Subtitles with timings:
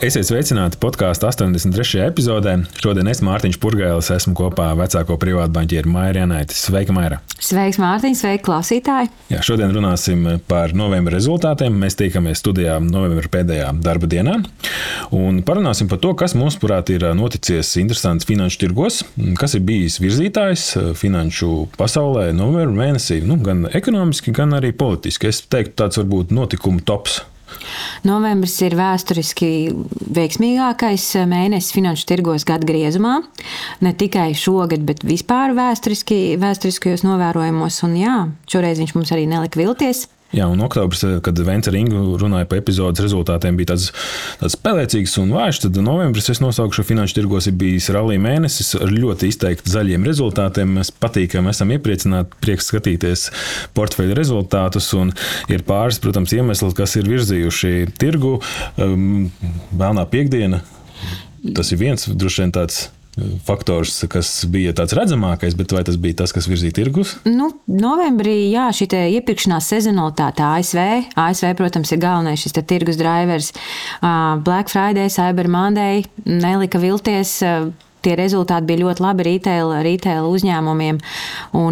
[0.00, 1.98] Esiet sveicināti podkāstu 83.
[2.06, 2.54] epizodē.
[2.80, 6.56] Šodien es, Mārtiņš Purgēlis, esmu kopā ar vecāko privātu banķieru Maiju Janaitu.
[6.56, 7.18] Sveika, Maira!
[7.36, 8.14] Sveiks, Mārtiņ!
[8.16, 9.10] Sveiki, klausītāji!
[9.28, 11.76] Jā, šodien runāsim par novembra rezultātiem.
[11.82, 14.38] Mēs tiekamies studijā novembra pēdējā darba dienā
[15.12, 19.02] un parunāsim par to, kas mums, prāt, ir noticis interesants finanšu tirgos,
[19.36, 20.64] kas ir bijis virzītājs
[20.96, 25.28] finanšu pasaulē novembra mēnesī, nu, gan ekonomiski, gan arī politiski.
[25.28, 27.20] Es teiktu, tāds varbūt notikumu tops.
[28.06, 29.50] Novembris ir vēsturiski
[30.16, 33.18] veiksmīgākais mēnesis finanšu tirgos gada griezumā.
[33.84, 37.82] Ne tikai šogad, bet vispār vēsturiski, vēsturiskajos novērojumos.
[37.88, 38.16] Un jā,
[38.50, 40.06] šoreiz viņš mums arī nelika vilties.
[40.30, 43.88] Jā, un oktobris, kad Vence Ringu runāja par epizodes rezultātiem, bija tāds,
[44.38, 45.64] tāds spēcīgs un vājš.
[45.64, 50.76] Tad novembris, es nosaukšu, finanšu tirgos ir bijis rallija mēnesis ar ļoti izteikti zaļiem rezultātiem.
[50.78, 53.26] Mēs patīkami esam iepriecināti, prieks skatīties
[53.74, 54.92] portfeļu rezultātus.
[55.50, 58.36] Ir pāris, protams, iemesli, kas ir virzījuši tirgu.
[58.78, 60.62] Vēlnā piekdiena.
[61.56, 62.84] Tas ir viens droši vien tāds
[63.46, 67.16] faktors, kas bija tāds redzamākais, bet vai tas bija tas, kas virzīja tirgus?
[67.28, 71.12] Nu, novembrī, jā, šī iepirkšanās sezonalitāte ASV.
[71.18, 73.52] ASV, protams, ir galvenais šis tirgus drivers.
[74.46, 77.40] Black Friday, Cyber Monday nelika vilties
[78.04, 81.00] tie rezultāti bija ļoti labi retail, retail uzņēmumiem.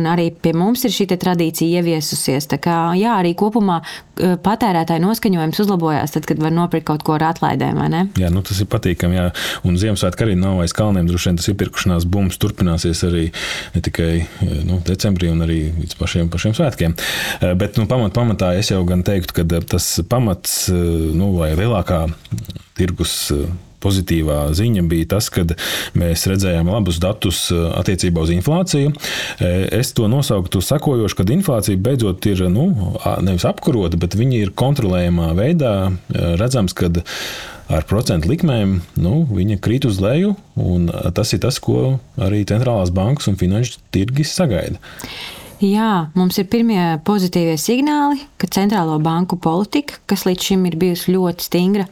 [0.08, 2.48] Arī pie mums ir šī tradīcija ieviesusies.
[2.50, 7.16] Tā kā, jā, arī kopumā eh, patērētāju noskaņojums uzlabojās, tad, kad var nopirkt kaut ko
[7.18, 7.80] ar atlaidēm.
[8.18, 9.18] Jā, nu, tas ir patīkami.
[9.18, 9.28] Jā.
[9.68, 11.08] Un Ziemassvētku arī nav aiz kalniem.
[11.08, 13.28] Droši vien tas iepirkšanās bums turpināsies arī
[13.76, 16.96] ne tikai eh, nu, decembrī, un arī līdz pašiem, pašiem svētkiem.
[17.40, 22.04] Eh, bet nu, pamat, pamatā es jau gan teiktu, ka tas pamats nu, vai lielākā
[22.78, 23.32] tirgus
[23.82, 25.44] pozitīvā ziņa bija tas, ka
[25.98, 28.94] mēs redzējām labus datus eh, attiecībā uz inflāciju.
[28.94, 32.68] Eh, es to nosauktu sekojoši, kad inflācija beidzot ir nu,
[33.24, 35.76] nevis apkurota, bet viņa ir kontrolējamā veidā.
[35.88, 36.90] Eh, redzams, ka
[37.68, 42.92] ar procentu likmēm nu, viņa krīt uz leju, un tas ir tas, ko arī centrālās
[42.94, 44.80] bankas un finanšu tirgi sagaida.
[45.58, 51.16] Jā, mums ir pirmie pozitīvie signāli, ka centrālo banku politika, kas līdz šim ir bijusi
[51.16, 51.88] ļoti stingra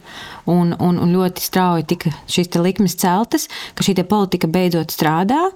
[0.47, 5.49] un, un, un ļoti strauji tika šīs likmes celtas, ka šī politika beidzot strādā,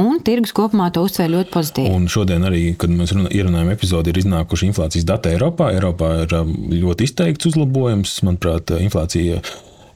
[0.00, 1.92] un tirgus kopumā to uztver ļoti pozitīvi.
[1.92, 5.68] Un šodien arī, kad mēs ierunājam epizodi, ir iznākuši inflācijas dati Eiropā.
[5.76, 8.16] Eiropā ir um, ļoti izteikts uzlabojums.
[8.24, 9.42] Manuprāt, inflācija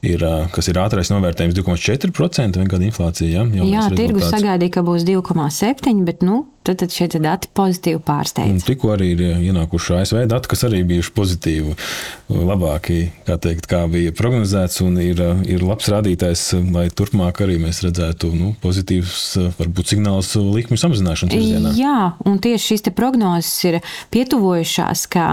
[0.05, 3.33] ir, kas ir ātrais novērtējums 2,4% gada inflācija.
[3.33, 3.65] Ja?
[3.65, 8.65] Jā, tirgus sagaidīja, ka būs 2,7%, bet nu, tad, tad šie dati pozitīvi pārsteidz.
[8.67, 11.75] Tikko arī ir ienākuši ASV dati, kas arī bijuši pozitīvi,
[12.33, 15.19] labāki, kā, teikt, kā bija prognozēts, un ir,
[15.49, 19.25] ir labs rādītājs, lai turpmāk arī mēs redzētu nu, pozitīvus,
[19.59, 21.73] varbūt signālus likmju samazināšanas virzienā.
[21.79, 21.97] Jā,
[22.29, 23.79] un tieši šīs prognozes ir
[24.13, 25.27] pietuvojušās, ka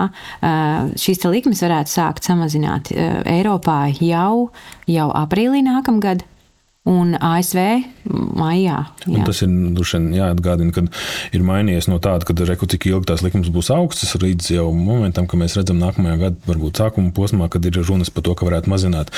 [1.00, 4.50] šīs likmes varētu sākt samazināt Eiropā jau,
[4.90, 6.26] jau aprīlī nākamgad
[6.88, 7.58] un ASV
[8.08, 8.78] maijā.
[9.12, 9.50] Un tas ir
[10.16, 10.82] jāatgādina, ka
[11.36, 15.28] ir mainījies no tāda, ka reku cik ilgi tās likums būs augstas, līdz jau momentam,
[15.28, 18.72] kad mēs redzam nākamajā gada, varbūt sākuma posmā, kad ir runas par to, ka varētu
[18.72, 19.12] mazināt.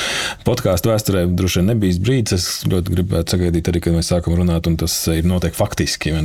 [0.49, 2.35] Podkāstu vēsturē droši vien nebija brīdis.
[2.35, 6.17] Es ļoti gribētu sagaidīt arī, kad mēs sākam runāt, un tas ir notiek faktiski,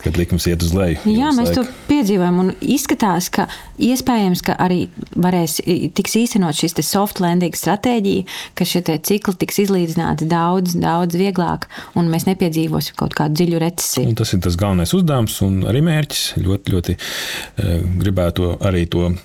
[0.00, 1.02] kad likums iet uz leju.
[1.04, 1.60] Jā, mēs laika.
[1.60, 3.46] to piedzīvojam, un izskatās, ka
[3.82, 4.86] iespējams, ka arī
[5.20, 5.60] varēs
[5.96, 8.24] tiks īstenot šis soft landing stratēģija,
[8.56, 11.66] ka šie cikli tiks izlīdzināti daudz daudz, daudz vieglāk,
[11.98, 14.08] un mēs nepiedzīvosim kaut kādu dziļu recesiju.
[14.10, 16.22] Un tas ir tas galvenais uzdevums un arī mērķis.
[16.42, 19.18] Ļoti, ļoti uh, gribētu arī to uh,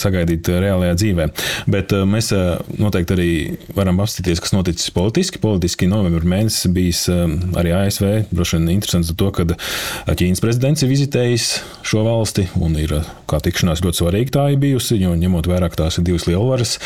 [0.00, 1.28] sagaidīt reālajā dzīvē.
[1.70, 2.32] Bet uh, mēs
[2.80, 3.30] noteikti arī
[3.76, 5.40] varam apstīties, kas noticis politiski.
[5.42, 8.06] Politiski novembris mēnesis bijis arī ASV.
[8.30, 11.48] Droši vien interesants to, ka Ķīnas prezidents ir vizitējis
[11.86, 12.94] šo valsti un ir
[13.30, 16.78] kā tikšanās ļoti svarīga tā ir bijusi, jo ņemot vērā, ka tās ir divas lielvaras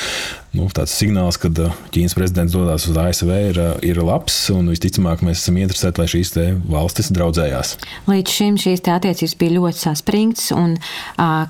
[0.54, 4.36] nu, tāds signāls, ka uh, Ķīnas prezidents dodas uz ASV, ir, uh, ir labs.
[4.54, 6.32] Un visticamāk, mēs esam interesēti, lai šīs
[6.70, 7.74] valstis draudzējās.
[8.10, 10.76] Līdz šim šīs attiecības bija ļoti saspringtas, un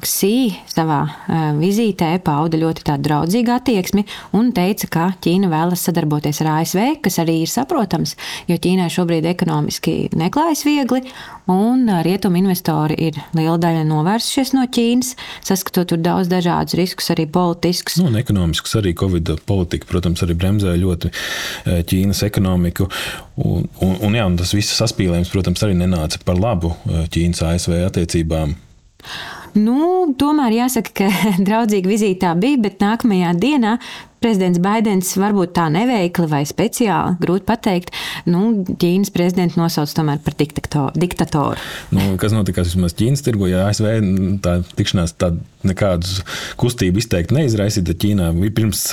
[0.05, 0.35] Ksī
[0.71, 1.01] savā
[1.59, 4.05] vizītē pauda ļoti draudzīgu attieksmi
[4.37, 8.15] un teica, ka Ķīna vēlas sadarboties ar ASV, kas arī ir saprotams,
[8.51, 11.03] jo Ķīnai šobrīd ekonomiski neklājas viegli,
[11.51, 15.15] un rietumu investori ir liela daļa novērsušies no Ķīnas,
[15.45, 17.99] saskatot tur daudz dažādus riskus, arī politiskus.
[18.01, 22.88] Nu, un ekonomiskus arī Covid politika, protams, arī bremzēja ļoti eh, Ķīnas ekonomiku.
[23.44, 27.44] Un, un, un, jā, un tas viss saspīlējums, protams, arī nenāca par labu eh, Ķīnas
[27.50, 28.56] ASV attiecībām.
[29.55, 29.79] Nu,
[30.19, 31.11] tomēr jāsaka, ka
[31.46, 33.76] draudzīga vizīte tā bija, bet nākamajā dienā
[34.25, 37.93] prezidents Baidens varbūt tā neveikli vai speciāli, grūti pateikt,
[38.31, 41.61] nu, Ķīnas prezidentu nosauc tomēr par diktatoru.
[41.94, 43.91] Nu, kas notikās vismaz Ķīnas tirgu, ja ASV
[44.44, 46.21] tā tikšanās tādu nekādus
[46.61, 48.87] kustību izteikti neizraisīja, tad Ķīnā pirms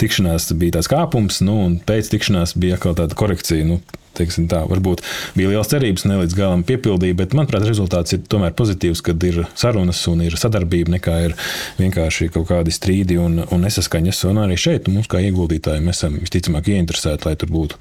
[0.00, 3.68] tikšanās bija tās kāpums, nu, un pēc tikšanās bija atkal tāda korekcija.
[3.68, 3.80] Nu,
[4.16, 5.02] teiksim, tā, varbūt
[5.36, 9.42] bija liels cerības, ne līdz galam piepildīja, bet manuprāt, rezultāts ir tomēr pozitīvs, kad ir
[9.58, 11.36] sarunas un ir sadarbība, nekā ir
[11.80, 14.24] vienkārši kaut kādi strīdi un, un nesaskaņas.
[14.30, 17.80] Un arī šeit mums, kā ieguldītājiem, esam visticamāk ieinteresēti, lai tur būtu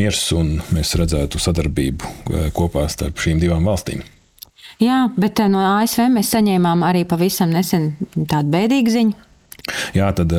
[0.00, 4.04] miers un mēs redzētu sadarbību eh, kopā starp šīm divām valstīm.
[4.82, 9.23] Jā, bet eh, no ASV mēs saņēmām arī pavisam nesen tādu bēdīgu ziņu.
[9.96, 10.32] Jā, tad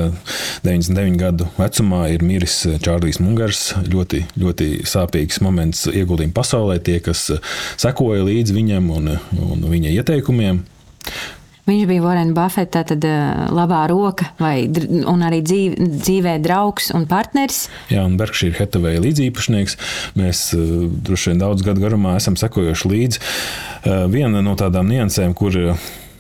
[0.65, 3.67] 99 gadu vecumā ir miris Čārlis Mungars.
[3.91, 6.79] Ļoti, ļoti sāpīgs moments ieguldījuma pasaulē.
[6.83, 7.27] Tie, kas
[7.81, 9.15] sekoja līdzi viņam un,
[9.45, 10.63] un viņa ieteikumiem.
[11.65, 13.01] Viņš bija Warren Buffett, tātad
[13.57, 14.67] labā roka, vai,
[15.09, 17.63] un arī dzīv, dzīvē draugs un partneris.
[17.89, 19.73] Jā, un Berkshire Hathaway līdzīpašnieks.
[20.19, 23.23] Mēs droši vien daudz gadu garumā esam sekojuši līdzi.
[24.13, 25.57] Viena no tādām niansēm, kur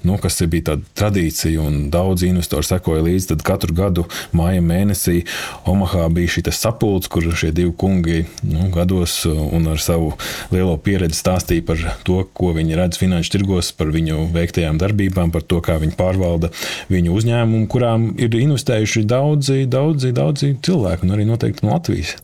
[0.05, 3.31] nu, kas bija tāda tradīcija, un daudz investoru sekoja līdzi.
[3.33, 4.05] Tad katru gadu
[4.35, 5.23] māja mēnesī
[5.69, 10.13] Omahā bija šī sapulce, kur šie divi kungi nu, gados un ar savu
[10.53, 15.45] lielo pieredzi stāstīja par to, ko viņi redz finanšu tirgos, par viņu veiktajām darbībām, par
[15.45, 16.51] to, kā viņi pārvalda
[16.91, 22.15] viņu uzņēmumu, kurām ir investējuši daudzi, daudzi, daudzi cilvēki, un arī noteikti no Latvijas.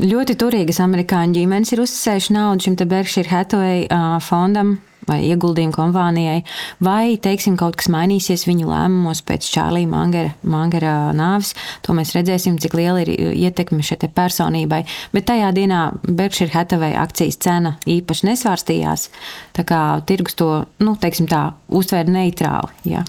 [0.00, 3.86] Ļoti turīgas amerikāņu ģimenes ir uzticējuši naudu šim Berkshire Hathaway
[4.24, 6.42] fondam vai ieguldījumu kompānijai,
[6.84, 11.54] vai, teiksim, kaut kas mainīsies viņu lēmumos pēc Čārlīja Mangera, Mangera nāves.
[11.84, 14.82] To mēs redzēsim, cik liela ir ietekme šai personībai.
[15.14, 19.08] Bet tajā dienā Berkshire Hathaway akcijas cena īpaši nesvārstījās.
[19.56, 20.50] Tā kā tirgus to,
[20.84, 22.72] nu, teiksim tā, uztvēra neitrāli.
[22.94, 23.04] Jā,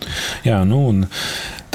[0.45, 1.05] jā nu, un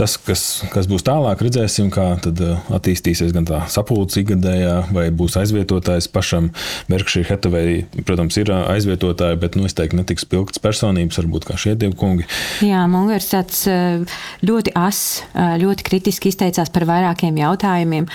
[0.01, 0.43] Tas, kas,
[0.73, 6.47] kas būs tālāk, redzēsim, kā uh, attīstīsies gan tā sapulce ikgadējā, vai būs aizvietotājs pašam.
[6.89, 11.59] Berkshire Hathaway, protams, ir uh, aizvietotāji, bet nu, es teiktu, netiks pilgts personības, varbūt kā
[11.61, 12.25] šie divi kungi.
[12.65, 15.03] Jā, Mungers tāds uh, ļoti as,
[15.37, 18.09] ļoti kritiski izteicās par vairākiem jautājumiem.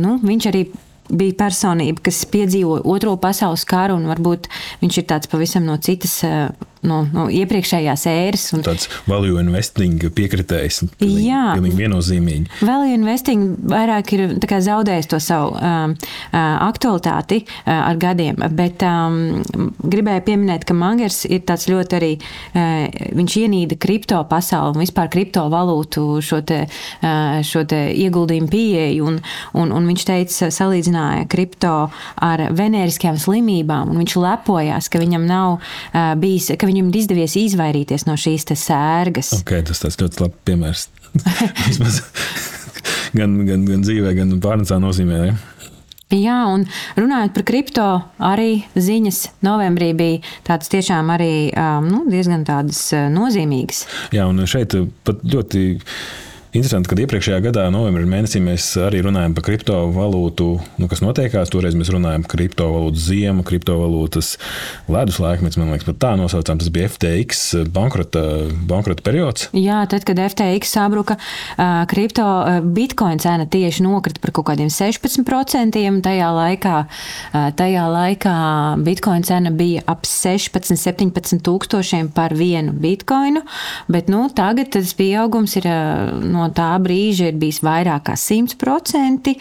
[0.00, 0.64] Nu, viņš arī
[1.12, 4.48] bija personība, kas piedzīvoja Otro pasaules karu, un varbūt
[4.80, 6.22] viņš ir tāds pavisam no citas
[6.86, 8.46] no, no iepriekšējās ēras.
[8.56, 8.64] Un...
[8.66, 10.82] Tāds value investing piekritējs.
[11.00, 12.50] Pilnīgi, Jā, pilnīgi viennozīmīgi.
[12.66, 14.26] Value investing vairāk ir
[14.62, 19.42] zaudējis to savu um, uh, aktualitāti uh, ar gadiem, bet um,
[19.82, 22.86] gribēju pieminēt, ka Mangers ir tāds ļoti arī, uh,
[23.18, 29.20] viņš ienīda kripto pasauli un vispār kriptovalūtu šo te, uh, šo te ieguldījumu pieeju, un,
[29.58, 31.76] un, un viņš teica, salīdzināja kripto
[32.22, 37.36] ar venēriskajām slimībām, un viņš lepojās, ka viņam nav uh, bijis, ka viņam ir izdevies
[37.38, 39.34] izvairīties no šīs sērgas.
[39.42, 40.88] Okay, tas tas ļoti labi piemērs.
[43.18, 45.24] gan, gan, gan dzīvē, gan pārnēcā nozīmē.
[45.28, 45.36] Ja?
[46.12, 46.66] Jā, un
[46.98, 47.86] runājot par kripto,
[48.20, 51.32] arī ziņas novembrī bija tādas tiešām arī
[51.86, 53.86] nu, diezgan tādas nozīmīgas.
[54.12, 54.76] Jā, un šeit
[55.06, 55.64] pat ļoti
[56.52, 60.48] Interesanti, ka iepriekšējā gadā, novembrī mēnesī, mēs arī runājām par kriptovalūtu,
[60.82, 61.48] nu, kas notiekās.
[61.48, 64.34] Toreiz mēs runājām par kriptovalūtu ziemu, kriptovalūtas
[64.92, 66.60] ledus laikmets, man liekas, pat tā nosaucām.
[66.60, 67.40] Tas bija FTX
[67.72, 68.24] bankrota,
[68.68, 69.46] bankrota periods.
[69.56, 71.16] Jā, tad, kad FTX sabruka,
[71.88, 72.26] kripto
[72.76, 75.80] bitkoina cena tieši nokrita par kaut kādiem 16%.
[76.04, 76.74] Tajā laikā,
[77.62, 78.36] tajā laikā
[78.84, 83.40] bitkoina cena bija ap 16, 17 tūkstošiem par vienu bitkoinu,
[83.88, 89.36] bet nu, tagad tas pieaugums ir no no tā brīža ir bijis vairāk kā 100%.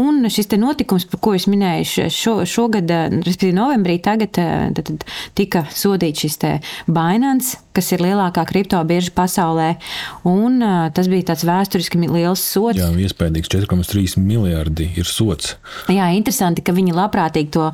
[0.00, 5.66] Un šis notikums, par ko es minēju, šo, šogad, respektīvi novembrī, tagad tad, tad tika
[5.74, 6.40] sodīts šis
[6.86, 9.68] Binance, kas ir lielākā kripto birža pasaulē.
[10.28, 10.60] Un,
[10.96, 12.80] tas bija tāds vēsturiski liels sots.
[12.80, 15.56] Jā, iespējams, 4,3 miljardi ir sots.
[15.92, 17.70] Jā, interesanti, ka viņi labprātīgi to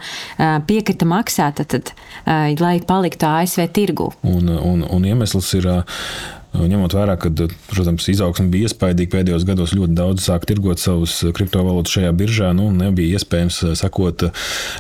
[0.68, 1.94] piekrita maksāt, tad,
[2.26, 4.12] lai paliktu ASV tirgu.
[4.26, 5.68] Un, un, un iemesls ir
[6.52, 7.30] Ņemot vērā, ka,
[7.70, 12.50] protams, izaugsme bija iespaidīga pēdējos gados, ļoti daudz sāk tirgot savus kriptovalūtas šajā biržā.
[12.56, 14.26] Nu, nebija iespējams sekot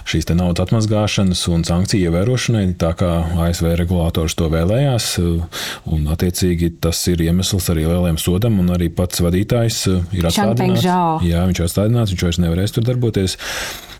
[0.08, 3.10] šīs naudas atmazgāšanas un sankciju ievērošanai, tā kā
[3.46, 5.08] ASV regulators to vēlējās.
[5.22, 9.80] Un, attiecīgi, tas ir iemesls arī lielajam sodam, un arī pats vadītājs
[10.12, 10.84] ir atstādināts.
[11.24, 13.38] Jā, viņš ir atstādināts, viņš vairs nevarēs tur darboties.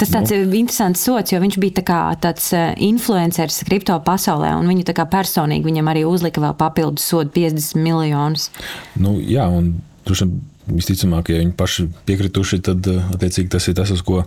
[0.02, 0.50] Tas tāds nu.
[0.60, 2.50] interesants sots, jo viņš bija tā tāds
[2.82, 8.50] influenceris kripto pasaulē, un viņu personīgi viņam arī uzlika vēl papildus sodu 50 30 miljonus.
[8.98, 10.40] Nu, jā, un droši vien
[10.72, 14.22] visticamāk, ja viņi paši piekrituši, tad attiecīgi tas ir tas, uz ko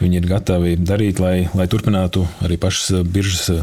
[0.00, 3.62] viņi ir gatavi darīt, lai, lai turpinātu arī pašas biržas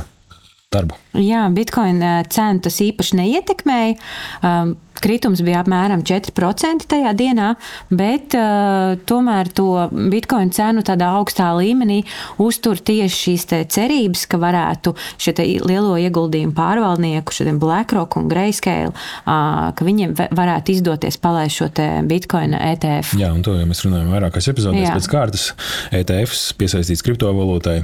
[0.71, 0.97] darbu.
[1.19, 3.97] Jā, bitkoina cenu tas īpaši neietekmēja.
[4.41, 7.53] Um, Kritums bija apmēram 4% tajā dienā,
[7.89, 12.01] bet uh, tomēr to bitkoinu cenu tādā augstā līmenī
[12.43, 15.33] uztur tieši šīs cerības, ka varētu šo
[15.67, 21.69] lielo ieguldījumu pārvaldnieku, šodien BlackRock un Grayscale, uh, ka viņiem varētu izdoties palaist šo
[22.07, 23.15] bitkoinu ETF.
[23.19, 25.49] Jā, un to jau mēs runājam vairākās epizodēs pēc kārtas.
[25.95, 27.77] ETFs piesaistīts kriptovalūtai.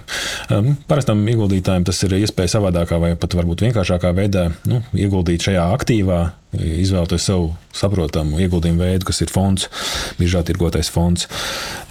[0.54, 5.68] Um, parastam ieguldītājiem tas ir iespēja savādākā vai pat varbūt vienkāršākā veidā nu, ieguldīt šajā
[5.78, 9.68] aktīvā izvēlēties savu saprotamu ieguldījumu veidu, kas ir fonds,
[10.20, 11.26] biežāk tirgotais fonds.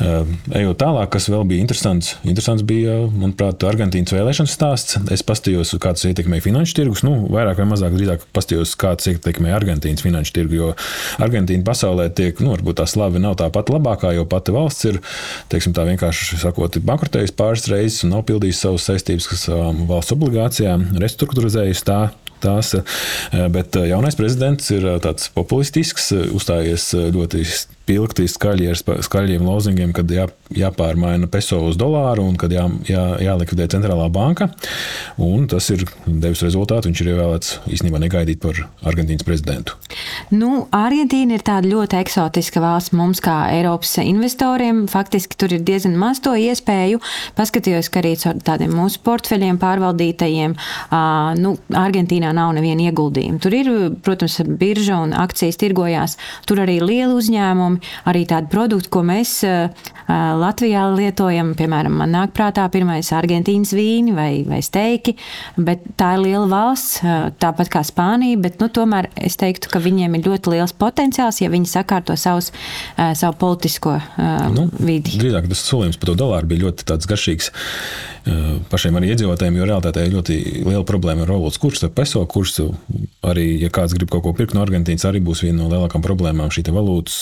[0.02, 4.98] Ehm, ejot tālāk, kas vēl bija interesants, interesants bija, manuprāt, Argentīnas vēlēšanas stāsts.
[5.14, 9.10] Es pastījos, kā tas ietekmē finanšu tirgus, nu, vairāk vai mazāk drīzāk pastījos, kā tas
[9.10, 10.70] ietekmē Argentīnas finanšu tirgu, jo
[11.22, 15.02] Argentīna pasaulē tiek, nu, varbūt tā slava nav tā pati labākā, jo pati valsts ir,
[15.52, 20.14] teiksim, tā vienkārši sakot, bankrotējusi pāris reizes un nav pildījusi savas saistības, kas savām valsts
[20.14, 22.02] obligācijām restruktūrizējusi tā
[22.42, 22.74] tās.
[22.76, 27.44] Eh, bet eh, jaunais prezidents ir eh, tāds populistisks, uzstājies ļoti
[27.82, 33.02] spilgti, skaļi ar skaļiem lozingiem, kad jā, jāpārmaina peso uz dolāru un kad jā, jā,
[33.26, 34.48] jālikvidē centrālā banka.
[35.22, 36.90] Un tas ir devis rezultātu.
[36.90, 39.76] Viņš ir ievēlēts īstenībā negaidīt par Argentīnas prezidentu.
[40.34, 44.84] Nu, Argentīna ir tāda ļoti eksotiska valsts mums, kā Eiropas investoriem.
[44.90, 47.02] Faktiski tur ir diezgan maz to iespēju.
[47.38, 50.56] Paskatījos, ka arī ar tādiem mūsu portfeļiem pārvaldītajiem,
[51.42, 53.42] nu, Argentīnā nav neviena ieguldījuma.
[53.42, 53.72] Tur ir,
[54.04, 56.18] protams, birža un akcijas tirgojās.
[56.48, 59.70] Tur arī liela uzņēmuma uzņēmumi, arī tādi produkti, ko mēs eh,
[60.06, 61.54] eh, Latvijā lietojam.
[61.56, 65.16] Piemēram, man nāk prātā pirmais argentīnas vīni vai, vai steiki,
[65.56, 68.40] bet tā ir liela valsts, eh, tāpat kā Spānija.
[68.40, 72.52] Bet, nu, tomēr es teiktu, ka viņiem ir ļoti liels potenciāls, ja viņi sakārto savus,
[72.96, 73.94] savu politisko
[74.52, 75.16] nu, vidi.
[75.18, 77.50] Drīzāk tas solījums par to dolāru bija ļoti garšīgs
[78.70, 82.68] pašiem arī iedzīvotājiem, jo realitātē ir ļoti liela problēma ar valūtas kursu, ar peso kursu.
[83.26, 86.52] Arī, ja kāds grib kaut ko pirkt no Argentīnas, arī būs viena no lielākajām problēmām
[86.54, 87.18] šī valūtas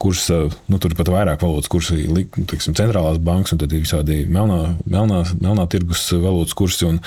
[0.00, 2.04] kursa, nu, tur pat vairāk valūtas kursi,
[2.38, 6.88] teiksim, centrālās bankas un tad ir visādi melnā, melnā, melnā tirgus valūtas kursi.
[6.88, 7.00] Un,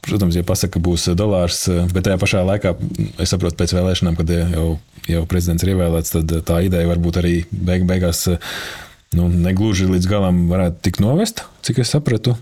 [0.00, 2.70] Protams, ja pasakā, ka būs dolārs, bet tajā pašā laikā
[3.20, 4.68] es saprotu, pēc vēlēšanām, kad jau,
[5.04, 8.22] jau prezidents ir ievēlēts, tad tā ideja varbūt arī beig, beigās
[9.18, 12.36] nu, negluži līdz galam varētu tikt novest, cik es sapratu.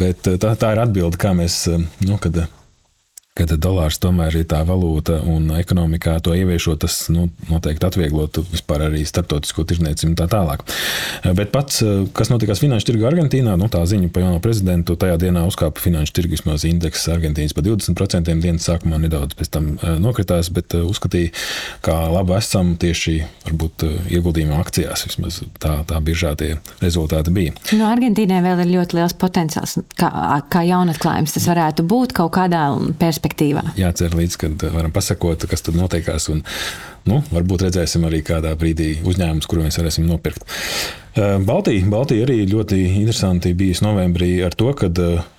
[0.00, 1.64] Bet tā, tā ir atbilde, kā mēs,
[2.02, 2.46] nu, kad
[3.36, 8.86] kad dolārs tomēr ir tā valūta un ekonomikā to ieviešot, tas nu, noteikti atvieglotu vispār
[8.88, 10.64] arī starptautisko tirdzniecību un tā tālāk.
[11.36, 11.82] Bet pats,
[12.16, 16.16] kas notikās finanšu tirgu Argentīnā, nu, tā ziņa par jauno prezidentu, tajā dienā uzkāpa finanšu
[16.16, 20.84] tirgus vismaz indeks Argentīnas par 20%, dienas sākumā nedaudz pēc tam eh, nokritās, bet eh,
[20.86, 21.32] uzskatīja,
[21.84, 23.16] kā labi esam tieši
[23.46, 27.56] varbūt eh, ieguldījuma akcijās, vismaz tā, tā biržā tie rezultāti bija.
[27.72, 30.10] No nu, Argentīnai vēl ir ļoti liels potenciāls, kā,
[30.52, 32.64] kā jaunatklājums tas varētu būt kaut kādā
[32.96, 33.74] perspektīvā perspektīvā.
[33.76, 36.28] Jācer līdz, kad varam pasakot, kas tur notiekās.
[36.30, 36.42] Un,
[37.06, 40.46] nu, varbūt redzēsim arī kādā brīdī uzņēmumus, kuru mēs varēsim nopirkt.
[41.16, 44.90] Baltija, Baltija arī ļoti interesanti bijis novembrī ar to, ka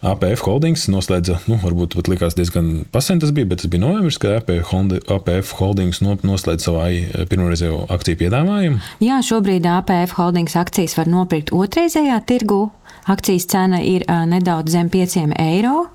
[0.02, 4.18] APF Holdings noslēdza, nu, varbūt pat likās diezgan pasen tas bija, bet tas bija novembris,
[4.18, 8.82] kad APF Holdings noslēdza savu pirmoreizējo akciju piedāvājumu.
[9.06, 12.72] Jā, šobrīd APF Holdings akcijas var nopirkt otrreizējā tirgu.
[13.08, 15.86] Akcijas cena ir nedaudz zem 5 eiro.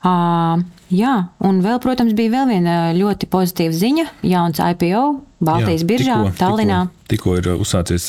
[0.00, 4.06] Jā, un vēl, protams, bija vēl viena ļoti pozitīva ziņa.
[4.24, 5.02] Jauns IPO
[5.44, 6.80] Baltijas Jā, biržā, tikko, Tallinā.
[7.08, 8.06] Tikko, tikko ir uzsācies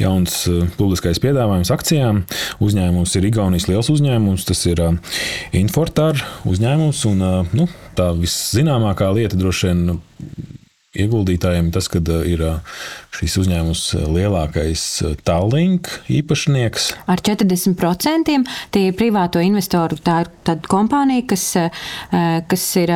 [0.00, 0.36] jauns
[0.76, 2.22] publiskais piedāvājums akcijām.
[2.64, 4.84] Uzņēmums ir Igaunijas liels uzņēmums, tas ir
[5.56, 7.04] Infortar uzņēmums.
[7.08, 10.02] Un, nu, tā viszināmākā lieta droši vien
[10.92, 12.42] ieguldītājiem tas, ka ir
[13.16, 13.82] šīs uzņēmums
[14.12, 14.82] lielākais
[15.24, 16.90] Tallink īpašnieks.
[17.08, 18.36] Ar 40%
[18.72, 19.96] tie ir privāto investoru.
[20.04, 21.46] Tā ir tāda kompānija, kas,
[22.48, 22.92] kas ir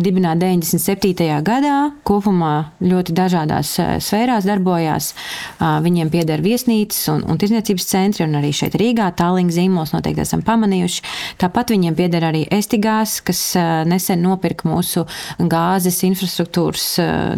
[0.00, 1.40] dibināta 97.
[1.46, 1.78] gadā.
[2.08, 2.54] Kopumā
[2.84, 3.72] ļoti dažādās
[4.04, 5.12] sfērās darbojās.
[5.60, 10.44] Viņiem pieder viesnīcas un, un tirzniecības centri, un arī šeit Rīgā Tallink zīmols noteikti esam
[10.44, 11.04] pamanījuši.
[11.40, 13.42] Tāpat viņiem pieder arī Estigās, kas
[13.88, 15.06] nesen nopirka mūsu
[15.40, 16.88] gāzes infrastruktūras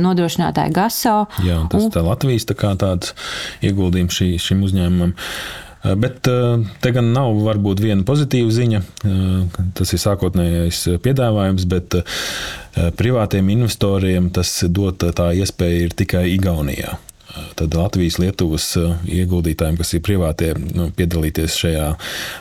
[0.01, 1.17] nodrošinātāja GASO.
[1.47, 3.13] Jā, tas ir Latvijas tā tāds
[3.65, 5.17] ieguldījums šī, šim uzņēmumam.
[5.83, 8.81] Eh, bet eh, te gan nav varbūt viena pozitīva ziņa.
[8.83, 11.99] Eh, tas ir sākotnējais piedāvājums, bet
[12.97, 16.95] privātiem investoriem tas dot tā iespēja ir tikai Igaunijā.
[17.57, 18.67] Tad Latvijas, Lietuvas
[19.09, 21.87] ieguldītājiem, kas ir privātie, nu, piedalīties šajā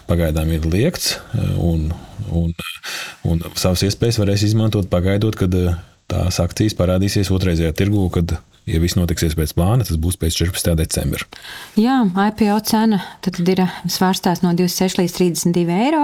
[0.08, 1.14] pagaidām ir liekts.
[1.60, 1.90] Un,
[2.28, 2.52] un,
[3.28, 5.56] un savas iespējas varēs izmantot pagaidot, kad
[6.12, 8.38] tās akcijas parādīsies otrreizējā tirgū, kad
[8.70, 10.74] ja viss notiksies pēc plāna, tas būs pēc 14.
[10.80, 11.26] decembra.
[11.80, 16.04] Jā, IPO cena tad, tad ir svārstās no 26 līdz 32 eiro.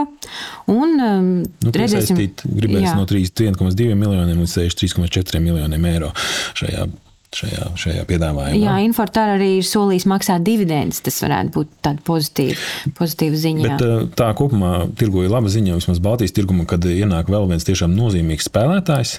[0.74, 2.96] Un, um, nu, redzēsim, gribēs jā.
[2.98, 6.14] no 31,2 miljoniem līdz 63,4 miljoniem eiro
[6.58, 6.88] šajā
[7.36, 8.55] šajā, šajā piedāvājumā.
[8.55, 11.01] Jā, Infortāra arī ir solījis maksāt dividendus.
[11.03, 12.55] Tas varētu būt tāda pozitīva,
[12.98, 13.63] pozitīva ziņa.
[13.65, 13.98] Bet, jā.
[13.98, 17.93] Eh, tā kopumā tirgu ir laba ziņa, vismaz Baltijas tirgumā, kad ienāk vēl viens tiešām
[17.98, 19.17] nozīmīgs spēlētājs,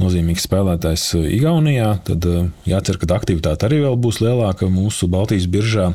[0.00, 1.90] nozīmīgs spēlētājs eh, Igaunijā.
[2.08, 5.90] Tad eh, jācer, ka aktivitāte arī vēl būs lielāka mūsu Baltijas biržā.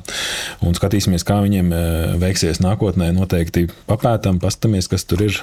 [0.66, 1.74] Un skatīsimies, kā viņiem
[2.22, 3.10] veiksies nākotnē.
[3.16, 5.38] Noteikti papētām, paskatāmies, kas tur ir.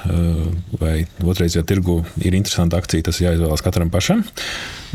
[0.81, 4.25] Vai otrreizējā tirgu ir interesanta akcija, tas jāizvēlas katram pašam.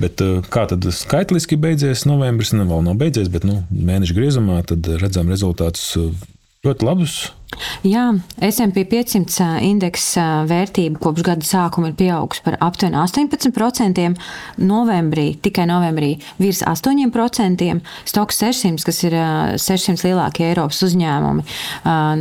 [0.02, 0.22] Bet
[0.54, 1.17] kā tad skaidrs?
[1.18, 2.04] Skaitliski beidzies.
[2.06, 4.60] Novembris, ne vēl nav beidzies, bet nu, mēneša griezumā
[5.02, 5.96] redzam rezultātus
[6.68, 7.20] ļoti labus.
[7.88, 8.10] Jā,
[8.44, 14.04] SP 500 indeksa vērtība kopš gada sākuma ir pieaugusi par aptuveni 18%.
[14.68, 17.70] Novembrī, tikai novembrī, virs 8%.
[18.10, 19.16] Stoks 600, kas ir
[19.64, 21.46] 600 lielākie Eiropas uzņēmumi,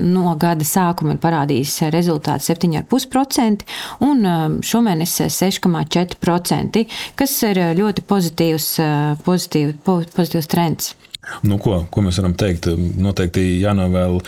[0.07, 3.67] no gada sākuma ir parādījis rezultātu 7,5%
[4.07, 6.87] un šomēnes 6,4%,
[7.19, 8.71] kas ir ļoti pozitīvs,
[9.27, 10.95] pozitīv, pozitīvs trends.
[11.47, 12.69] Nu, ko, ko mēs varam teikt?
[13.03, 14.21] Noteikti jānovēl,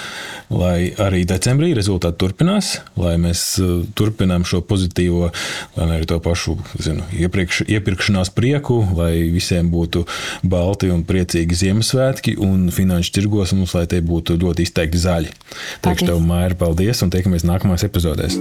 [0.51, 5.31] lai arī decembrī rezultāti turpinās, lai mēs uh, turpinām šo pozitīvo,
[5.79, 10.05] lai arī to pašu zinu, iepriekš, iepirkšanās prieku, lai visiem būtu
[10.43, 15.35] balti un priecīgi Ziemassvētki, un finanšu tirgos mums, lai tie būtu ļoti izteikti zaļi.
[15.87, 18.41] Teikšu tev, Maira, paldies, un tiekamies nākamajās epizodēs.